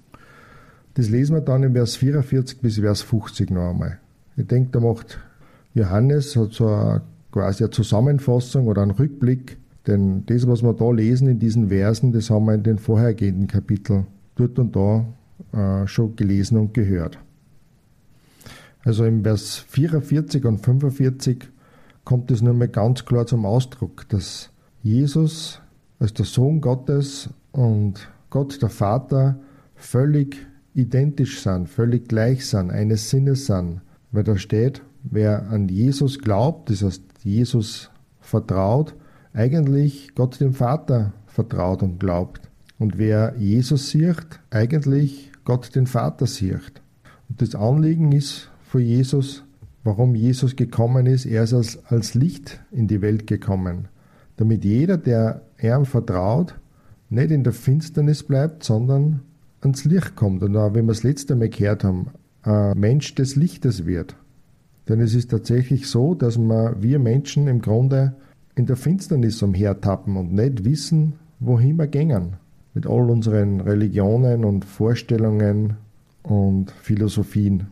Das 0.94 1.10
lesen 1.10 1.36
wir 1.36 1.42
dann 1.42 1.64
in 1.64 1.74
Vers 1.74 1.96
44 1.96 2.60
bis 2.60 2.78
Vers 2.78 3.02
50 3.02 3.50
noch 3.50 3.72
einmal. 3.72 3.98
Ich 4.38 4.46
denke, 4.46 4.70
da 4.70 4.80
macht 4.80 5.18
Johannes 5.74 6.34
hat 6.34 6.54
so 6.54 6.66
eine, 6.66 7.02
quasi 7.30 7.62
eine 7.62 7.72
Zusammenfassung 7.72 8.68
oder 8.68 8.80
einen 8.80 8.92
Rückblick, 8.92 9.58
denn 9.86 10.24
das, 10.26 10.46
was 10.46 10.62
wir 10.62 10.72
da 10.72 10.90
lesen 10.90 11.28
in 11.28 11.38
diesen 11.38 11.68
Versen, 11.68 12.12
das 12.12 12.30
haben 12.30 12.46
wir 12.46 12.54
in 12.54 12.62
den 12.62 12.78
vorhergehenden 12.78 13.46
Kapiteln 13.46 14.06
dort 14.34 14.58
und 14.58 14.74
da 14.74 15.06
äh, 15.52 15.86
schon 15.86 16.16
gelesen 16.16 16.58
und 16.58 16.74
gehört. 16.74 17.18
Also 18.84 19.04
im 19.04 19.22
Vers 19.24 19.56
44 19.56 20.44
und 20.44 20.58
45 20.58 21.48
kommt 22.04 22.30
es 22.30 22.42
nur 22.42 22.54
mal 22.54 22.68
ganz 22.68 23.04
klar 23.04 23.26
zum 23.26 23.44
Ausdruck, 23.44 24.08
dass 24.08 24.50
Jesus 24.82 25.60
als 25.98 26.14
der 26.14 26.24
Sohn 26.26 26.60
Gottes 26.60 27.30
und 27.52 28.08
Gott 28.30 28.60
der 28.62 28.68
Vater 28.68 29.40
völlig 29.74 30.36
identisch 30.74 31.40
sind, 31.40 31.68
völlig 31.68 32.08
gleich 32.08 32.46
sind, 32.46 32.70
eines 32.70 33.10
Sinnes 33.10 33.46
sind. 33.46 33.80
Weil 34.12 34.24
da 34.24 34.36
steht, 34.36 34.82
wer 35.02 35.48
an 35.50 35.68
Jesus 35.68 36.18
glaubt, 36.18 36.70
das 36.70 36.82
heißt 36.82 37.02
Jesus 37.24 37.90
vertraut, 38.20 38.94
eigentlich 39.36 40.14
Gott 40.14 40.40
dem 40.40 40.54
Vater 40.54 41.12
vertraut 41.26 41.82
und 41.82 42.00
glaubt. 42.00 42.40
Und 42.78 42.96
wer 42.96 43.34
Jesus 43.38 43.90
sieht, 43.90 44.40
eigentlich 44.50 45.30
Gott 45.44 45.74
den 45.76 45.86
Vater 45.86 46.26
sieht. 46.26 46.80
Und 47.28 47.42
das 47.42 47.54
Anliegen 47.54 48.12
ist 48.12 48.50
für 48.62 48.80
Jesus, 48.80 49.44
warum 49.84 50.14
Jesus 50.14 50.56
gekommen 50.56 51.04
ist. 51.04 51.26
Er 51.26 51.44
ist 51.44 51.52
als, 51.52 51.84
als 51.86 52.14
Licht 52.14 52.60
in 52.72 52.88
die 52.88 53.02
Welt 53.02 53.26
gekommen, 53.26 53.88
damit 54.38 54.64
jeder, 54.64 54.96
der 54.96 55.42
ihm 55.62 55.84
vertraut, 55.84 56.54
nicht 57.10 57.30
in 57.30 57.44
der 57.44 57.52
Finsternis 57.52 58.22
bleibt, 58.22 58.64
sondern 58.64 59.20
ans 59.60 59.84
Licht 59.84 60.16
kommt. 60.16 60.42
Und 60.42 60.56
auch, 60.56 60.74
wenn 60.74 60.86
wir 60.86 60.92
das 60.92 61.02
letzte 61.02 61.36
Mal 61.36 61.50
gehört 61.50 61.84
haben, 61.84 62.08
ein 62.42 62.78
Mensch 62.78 63.14
des 63.14 63.36
Lichtes 63.36 63.84
wird. 63.84 64.16
Denn 64.88 65.00
es 65.00 65.14
ist 65.14 65.30
tatsächlich 65.30 65.88
so, 65.88 66.14
dass 66.14 66.38
wir, 66.38 66.76
wir 66.80 66.98
Menschen 66.98 67.48
im 67.48 67.60
Grunde 67.60 68.14
in 68.56 68.66
der 68.66 68.76
Finsternis 68.76 69.42
umhertappen 69.42 70.16
und 70.16 70.32
nicht 70.32 70.64
wissen, 70.64 71.14
wohin 71.38 71.76
wir 71.76 71.86
gehen 71.86 72.36
mit 72.74 72.86
all 72.86 73.10
unseren 73.10 73.60
Religionen 73.60 74.44
und 74.44 74.64
Vorstellungen 74.64 75.76
und 76.22 76.70
Philosophien. 76.70 77.68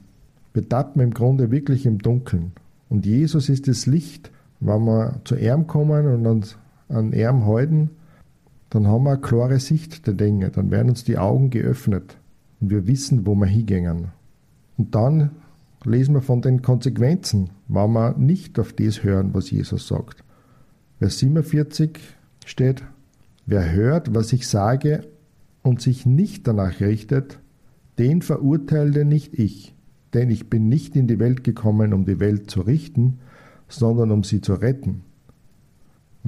Wir 0.52 0.68
tappen 0.68 1.02
im 1.02 1.12
Grunde 1.12 1.50
wirklich 1.50 1.84
im 1.84 1.98
Dunkeln. 1.98 2.52
Und 2.88 3.06
Jesus 3.06 3.48
ist 3.48 3.66
das 3.66 3.86
Licht. 3.86 4.30
Wenn 4.60 4.84
wir 4.84 5.20
zu 5.24 5.36
ihm 5.36 5.66
kommen 5.66 6.06
und 6.06 6.26
uns 6.26 6.56
an 6.88 7.12
ihm 7.12 7.44
halten, 7.44 7.90
dann 8.70 8.86
haben 8.86 9.04
wir 9.04 9.12
eine 9.12 9.20
klare 9.20 9.58
Sicht 9.58 10.06
der 10.06 10.14
Dinge. 10.14 10.50
Dann 10.50 10.70
werden 10.70 10.90
uns 10.90 11.04
die 11.04 11.18
Augen 11.18 11.50
geöffnet 11.50 12.16
und 12.60 12.70
wir 12.70 12.86
wissen, 12.86 13.26
wo 13.26 13.34
wir 13.34 13.46
hingehen. 13.46 14.08
Und 14.76 14.94
dann 14.94 15.30
lesen 15.84 16.14
wir 16.14 16.22
von 16.22 16.40
den 16.40 16.62
Konsequenzen, 16.62 17.50
wenn 17.68 17.92
wir 17.92 18.16
nicht 18.16 18.58
auf 18.58 18.72
das 18.72 19.02
hören, 19.02 19.34
was 19.34 19.50
Jesus 19.50 19.88
sagt. 19.88 20.24
Vers 21.04 21.18
47 21.18 21.98
steht, 22.46 22.82
Wer 23.44 23.72
hört, 23.72 24.14
was 24.14 24.32
ich 24.32 24.48
sage 24.48 25.06
und 25.62 25.82
sich 25.82 26.06
nicht 26.06 26.48
danach 26.48 26.80
richtet, 26.80 27.40
den 27.98 28.22
verurteile 28.22 29.04
nicht 29.04 29.38
ich, 29.38 29.74
denn 30.14 30.30
ich 30.30 30.48
bin 30.48 30.70
nicht 30.70 30.96
in 30.96 31.06
die 31.06 31.18
Welt 31.18 31.44
gekommen, 31.44 31.92
um 31.92 32.06
die 32.06 32.20
Welt 32.20 32.50
zu 32.50 32.62
richten, 32.62 33.18
sondern 33.68 34.12
um 34.12 34.24
sie 34.24 34.40
zu 34.40 34.54
retten. 34.54 35.02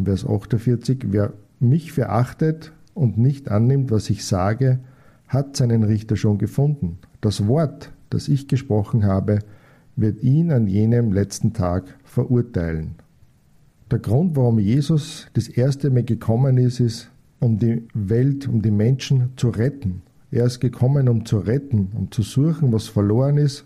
Vers 0.04 0.26
48, 0.26 1.06
wer 1.06 1.33
mich 1.59 1.92
verachtet 1.92 2.73
und 2.92 3.16
nicht 3.16 3.50
annimmt, 3.50 3.90
was 3.90 4.11
ich 4.11 4.26
sage, 4.26 4.80
hat 5.26 5.56
seinen 5.56 5.85
Richter 5.85 6.16
schon 6.16 6.37
gefunden. 6.37 6.99
Das 7.23 7.47
Wort, 7.47 7.92
das 8.11 8.28
ich 8.28 8.47
gesprochen 8.47 9.06
habe, 9.06 9.38
wird 9.97 10.23
ihn 10.23 10.52
an 10.52 10.66
jenem 10.66 11.14
letzten 11.14 11.54
Tag 11.54 11.99
verurteilen. 12.04 12.97
Der 13.88 14.00
Grund, 14.00 14.35
warum 14.35 14.59
Jesus 14.59 15.28
das 15.35 15.47
erste 15.47 15.90
Mal 15.90 16.02
gekommen 16.02 16.59
ist, 16.59 16.81
ist, 16.81 17.09
um 17.38 17.57
die 17.57 17.87
Welt, 17.95 18.49
um 18.49 18.61
die 18.61 18.73
Menschen 18.73 19.31
zu 19.37 19.50
retten. 19.50 20.02
Er 20.33 20.47
ist 20.47 20.59
gekommen, 20.59 21.09
um 21.09 21.25
zu 21.25 21.38
retten, 21.38 21.93
um 21.97 22.11
zu 22.11 22.23
suchen, 22.23 22.73
was 22.73 22.88
verloren 22.88 23.37
ist 23.37 23.64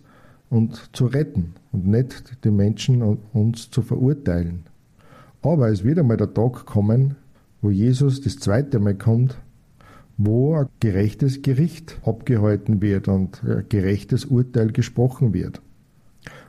und 0.50 0.90
zu 0.94 1.06
retten 1.06 1.54
und 1.72 1.86
nicht 1.86 2.44
die 2.44 2.50
Menschen 2.50 3.02
und 3.02 3.20
uns 3.32 3.70
zu 3.70 3.80
verurteilen. 3.80 4.64
Aber 5.40 5.70
es 5.70 5.84
wird 5.84 5.98
einmal 5.98 6.18
der 6.18 6.34
Tag 6.34 6.66
kommen, 6.66 7.16
wo 7.62 7.70
Jesus 7.70 8.20
das 8.20 8.38
zweite 8.38 8.78
Mal 8.78 8.96
kommt, 8.96 9.38
wo 10.18 10.54
ein 10.54 10.66
gerechtes 10.80 11.40
Gericht 11.40 11.98
abgehalten 12.04 12.82
wird 12.82 13.08
und 13.08 13.42
ein 13.42 13.64
gerechtes 13.70 14.26
Urteil 14.26 14.70
gesprochen 14.70 15.32
wird. 15.32 15.62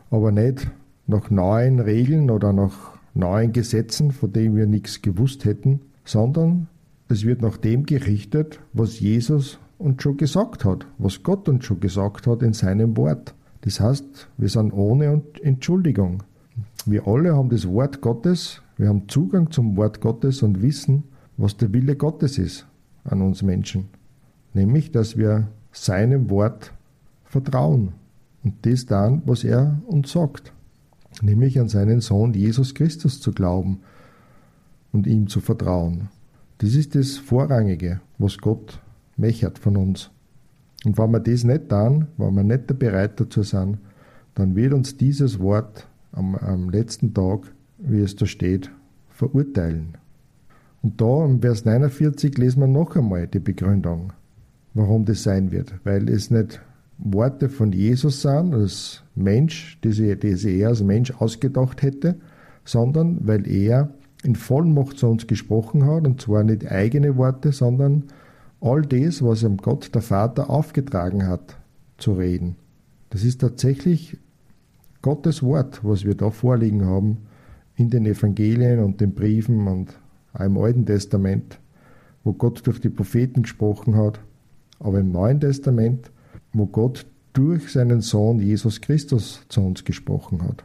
Aber 0.10 0.34
nicht 0.34 0.70
nach 1.08 1.30
neuen 1.30 1.80
Regeln 1.80 2.30
oder 2.30 2.51
nach 2.51 3.00
neuen 3.13 3.51
Gesetzen, 3.51 4.12
von 4.12 4.32
denen 4.32 4.56
wir 4.56 4.68
nichts 4.68 5.01
gewusst 5.01 5.46
hätten, 5.46 5.82
sondern 6.06 6.68
es 7.08 7.25
wird 7.25 7.41
nach 7.41 7.58
dem 7.58 7.86
gerichtet, 7.86 8.60
was 8.74 9.00
Jesus 9.00 9.60
uns 9.77 10.01
schon 10.01 10.18
gesagt 10.18 10.63
hat, 10.63 10.86
was 10.98 11.24
Gott 11.24 11.50
uns 11.50 11.65
schon 11.65 11.80
gesagt 11.80 12.27
hat 12.27 12.44
in 12.44 12.53
seinem 12.53 12.96
Wort. 12.98 13.34
Das 13.62 13.80
heißt, 13.80 14.30
wir 14.38 14.50
sind 14.50 14.72
ohne 14.72 15.22
Entschuldigung. 15.41 16.24
Wir 16.86 17.08
alle 17.08 17.36
haben 17.36 17.50
das 17.50 17.68
Wort 17.68 18.01
Gottes, 18.01 18.62
wir 18.77 18.88
haben 18.88 19.08
Zugang 19.08 19.51
zum 19.51 19.75
Wort 19.77 20.01
Gottes 20.01 20.41
und 20.41 20.62
wissen, 20.62 21.03
was 21.38 21.58
der 21.58 21.74
Wille 21.74 21.96
Gottes 21.96 22.38
ist 22.38 22.65
an 23.03 23.22
uns 23.22 23.41
Menschen. 23.44 23.89
Nämlich, 24.53 24.91
dass 24.91 25.18
wir 25.18 25.48
seinem 25.72 26.30
Wort 26.30 26.74
vertrauen 27.25 27.94
und 28.44 28.65
das 28.65 28.86
dann, 28.86 29.22
was 29.25 29.44
er 29.44 29.80
uns 29.86 30.12
sagt. 30.12 30.53
Nämlich 31.22 31.60
an 31.60 31.68
seinen 31.68 32.01
Sohn 32.01 32.34
Jesus 32.34 32.74
Christus 32.74 33.20
zu 33.20 33.32
glauben 33.32 33.80
und 34.91 35.08
ihm 35.08 35.27
zu 35.27 35.41
vertrauen. 35.41 36.10
Das 36.60 36.75
ist 36.75 36.96
das 36.96 37.18
Vorrangige, 37.18 38.01
was 38.18 38.38
Gott 38.38 38.80
mechert 39.18 39.60
von 39.60 39.77
uns. 39.77 40.12
Und 40.86 40.98
wenn 40.98 41.12
wir 41.12 41.20
das 41.20 41.44
nicht 41.44 41.70
tun, 41.70 42.08
wenn 42.18 42.36
wir 42.36 42.44
nicht 42.44 42.80
bereit 42.80 43.20
dazu 43.20 43.44
sind, 43.44 43.77
dann 44.36 44.56
wird 44.56 44.74
uns 44.74 44.98
dieses 44.98 45.39
Wort 45.39 45.88
am, 46.12 46.36
am 46.36 46.70
letzten 46.70 47.13
Tag, 47.13 47.51
wie 47.77 48.00
es 48.00 48.15
da 48.15 48.25
steht, 48.25 48.72
verurteilen. 49.10 49.98
Und 50.82 51.00
da 51.00 51.25
im 51.25 51.41
Vers 51.41 51.65
49 51.65 52.38
lesen 52.38 52.62
wir 52.62 52.68
noch 52.68 52.96
einmal 52.96 53.27
die 53.27 53.39
Begründung, 53.39 54.13
warum 54.74 55.06
das 55.06 55.24
sein 55.24 55.51
wird. 55.51 55.74
Weil 55.84 56.10
es 56.10 56.32
nicht 56.32 56.62
Worte 57.03 57.50
von 57.50 57.74
Jesus 57.74 58.22
sind, 58.22 58.53
als 58.53 59.03
Mensch, 59.15 59.79
die 59.84 59.91
sie, 59.91 60.15
die 60.15 60.36
sie 60.36 60.60
er 60.60 60.70
als 60.70 60.84
Mensch 60.84 61.12
ausgedacht 61.12 61.81
hätte, 61.81 62.15
sondern 62.63 63.27
weil 63.27 63.48
er 63.48 63.89
in 64.24 64.36
Vollmacht 64.36 65.00
zu 65.00 65.08
uns 65.08 65.25
gesprochen 65.25 65.86
hat, 65.86 66.05
und 66.05 66.22
zwar 66.22 66.43
nicht 66.43 66.72
eigene 66.72 67.17
Worte, 67.17 67.51
sondern 67.51 68.05
all 68.60 68.84
das, 68.84 69.24
was 69.24 69.41
ihm 69.41 69.58
Gott, 69.58 69.93
der 69.96 70.03
Vater, 70.03 70.50
aufgetragen 70.51 71.27
hat, 71.27 71.58
zu 71.98 72.13
reden. 72.13 72.55
Das 73.10 73.24
ist 73.24 73.41
tatsächlich 73.41 74.17
Gottes 75.01 75.41
Wort, 75.41 75.84
was 75.84 76.05
wir 76.05 76.13
da 76.13 76.29
vorliegen 76.29 76.86
haben, 76.86 77.17
in 77.75 77.89
den 77.89 78.05
Evangelien 78.05 78.79
und 78.79 79.01
den 79.01 79.13
Briefen 79.13 79.67
und 79.67 80.00
auch 80.34 80.41
im 80.41 80.58
Alten 80.58 80.86
Testament, 80.86 81.60
wo 82.24 82.34
Gott 82.34 82.65
durch 82.67 82.79
die 82.79 82.89
Propheten 82.89 83.41
gesprochen 83.41 83.96
hat, 83.96 84.20
aber 84.79 85.00
im 85.00 85.12
Neuen 85.12 85.39
Testament, 85.39 86.12
wo 86.53 86.65
Gott 86.65 87.05
durch 87.34 87.72
seinen 87.72 88.01
Sohn 88.01 88.39
Jesus 88.39 88.81
Christus 88.81 89.46
zu 89.48 89.62
uns 89.62 89.84
gesprochen 89.84 90.41
hat. 90.43 90.63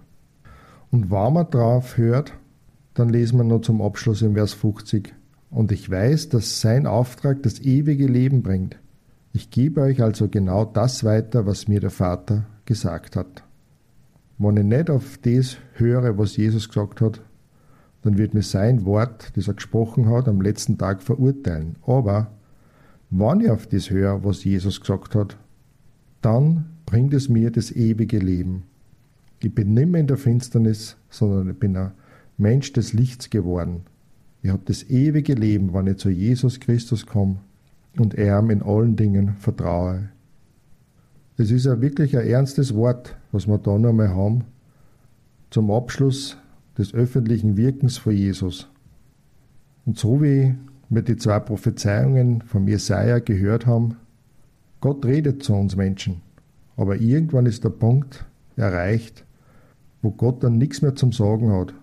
Und 0.90 1.10
wenn 1.10 1.32
man 1.32 1.50
drauf 1.50 1.96
hört, 1.96 2.32
dann 2.94 3.08
lesen 3.08 3.38
wir 3.38 3.44
noch 3.44 3.60
zum 3.60 3.82
Abschluss 3.82 4.22
im 4.22 4.34
Vers 4.34 4.54
50. 4.54 5.14
Und 5.50 5.70
ich 5.70 5.90
weiß, 5.90 6.30
dass 6.30 6.60
sein 6.60 6.86
Auftrag 6.86 7.42
das 7.42 7.60
ewige 7.60 8.06
Leben 8.06 8.42
bringt. 8.42 8.78
Ich 9.32 9.50
gebe 9.50 9.82
euch 9.82 10.02
also 10.02 10.28
genau 10.28 10.64
das 10.64 11.04
weiter, 11.04 11.46
was 11.46 11.68
mir 11.68 11.80
der 11.80 11.90
Vater 11.90 12.46
gesagt 12.64 13.16
hat. 13.16 13.44
Wenn 14.38 14.56
ich 14.56 14.64
nicht 14.64 14.90
auf 14.90 15.18
das 15.18 15.58
höre, 15.74 16.18
was 16.18 16.36
Jesus 16.36 16.68
gesagt 16.68 17.00
hat, 17.00 17.20
dann 18.02 18.18
wird 18.18 18.34
mir 18.34 18.42
sein 18.42 18.84
Wort, 18.84 19.36
das 19.36 19.48
er 19.48 19.54
gesprochen 19.54 20.08
hat, 20.08 20.28
am 20.28 20.40
letzten 20.40 20.78
Tag 20.78 21.02
verurteilen. 21.02 21.76
Aber 21.86 22.30
wenn 23.10 23.40
ich 23.40 23.50
auf 23.50 23.66
das 23.66 23.90
höre, 23.90 24.24
was 24.24 24.44
Jesus 24.44 24.80
gesagt 24.80 25.14
hat, 25.14 25.36
dann 26.22 26.66
bringt 26.86 27.14
es 27.14 27.28
mir 27.28 27.50
das 27.50 27.70
ewige 27.72 28.18
Leben. 28.18 28.64
Ich 29.40 29.54
bin 29.54 29.74
nicht 29.74 29.88
mehr 29.88 30.00
in 30.00 30.06
der 30.06 30.16
Finsternis, 30.16 30.96
sondern 31.10 31.50
ich 31.50 31.58
bin 31.58 31.76
ein 31.76 31.92
Mensch 32.38 32.72
des 32.72 32.92
Lichts 32.92 33.30
geworden. 33.30 33.82
Ich 34.42 34.50
habe 34.50 34.62
das 34.64 34.84
ewige 34.84 35.34
Leben, 35.34 35.74
wenn 35.74 35.86
ich 35.86 35.96
zu 35.96 36.08
Jesus 36.08 36.60
Christus 36.60 37.06
komme 37.06 37.36
und 37.98 38.14
er 38.14 38.38
in 38.50 38.62
allen 38.62 38.96
Dingen 38.96 39.34
vertraue. 39.38 40.10
Das 41.36 41.50
ist 41.50 41.66
ja 41.66 41.80
wirklich 41.80 42.16
ein 42.16 42.26
ernstes 42.26 42.74
Wort, 42.74 43.16
was 43.32 43.46
wir 43.46 43.58
da 43.58 43.78
noch 43.78 43.90
einmal 43.90 44.08
haben, 44.08 44.44
zum 45.50 45.70
Abschluss 45.70 46.36
des 46.78 46.94
öffentlichen 46.94 47.56
Wirkens 47.56 47.98
von 47.98 48.14
Jesus. 48.14 48.68
Und 49.84 49.98
so 49.98 50.22
wie 50.22 50.54
wir 50.88 51.02
die 51.02 51.16
zwei 51.16 51.40
Prophezeiungen 51.40 52.42
von 52.42 52.66
Jesaja 52.66 53.18
gehört 53.18 53.66
haben, 53.66 53.96
Gott 54.86 55.04
redet 55.04 55.42
zu 55.42 55.52
uns 55.52 55.74
Menschen, 55.74 56.22
aber 56.76 57.00
irgendwann 57.00 57.46
ist 57.46 57.64
der 57.64 57.70
Punkt 57.70 58.24
erreicht, 58.54 59.24
wo 60.00 60.12
Gott 60.12 60.44
dann 60.44 60.58
nichts 60.58 60.80
mehr 60.80 60.94
zum 60.94 61.10
Sagen 61.10 61.50
hat 61.50 61.74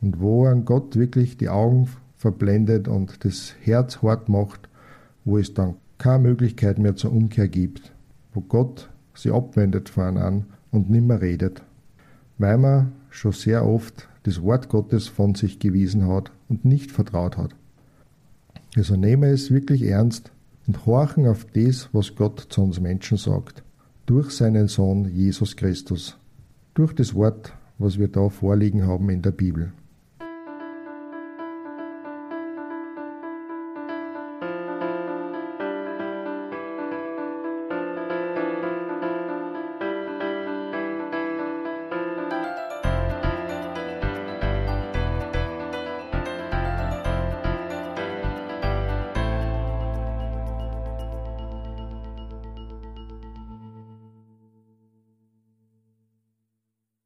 und 0.00 0.18
wo 0.18 0.46
an 0.46 0.64
Gott 0.64 0.96
wirklich 0.96 1.36
die 1.36 1.50
Augen 1.50 1.90
verblendet 2.16 2.88
und 2.88 3.22
das 3.26 3.54
Herz 3.60 4.00
hart 4.00 4.30
macht, 4.30 4.66
wo 5.26 5.36
es 5.36 5.52
dann 5.52 5.74
keine 5.98 6.20
Möglichkeit 6.20 6.78
mehr 6.78 6.96
zur 6.96 7.12
Umkehr 7.12 7.48
gibt, 7.48 7.92
wo 8.32 8.40
Gott 8.40 8.88
sie 9.12 9.30
abwendet 9.30 9.90
von 9.90 10.16
an 10.16 10.46
und 10.70 10.88
nimmer 10.88 11.20
redet, 11.20 11.60
weil 12.38 12.56
man 12.56 12.92
schon 13.10 13.32
sehr 13.32 13.66
oft 13.66 14.08
das 14.22 14.40
Wort 14.40 14.70
Gottes 14.70 15.06
von 15.06 15.34
sich 15.34 15.58
gewiesen 15.58 16.08
hat 16.08 16.32
und 16.48 16.64
nicht 16.64 16.92
vertraut 16.92 17.36
hat. 17.36 17.54
Also 18.74 18.96
nehmen 18.96 19.28
es 19.34 19.50
wirklich 19.50 19.82
ernst 19.82 20.32
und 20.68 20.84
horchen 20.84 21.26
auf 21.26 21.46
das, 21.46 21.88
was 21.92 22.14
Gott 22.14 22.46
zu 22.50 22.62
uns 22.62 22.78
Menschen 22.78 23.16
sagt, 23.16 23.64
durch 24.04 24.30
seinen 24.30 24.68
Sohn 24.68 25.06
Jesus 25.06 25.56
Christus, 25.56 26.18
durch 26.74 26.94
das 26.94 27.14
Wort, 27.14 27.54
was 27.78 27.98
wir 27.98 28.08
da 28.08 28.28
vorliegen 28.28 28.86
haben 28.86 29.08
in 29.08 29.22
der 29.22 29.30
Bibel. 29.30 29.72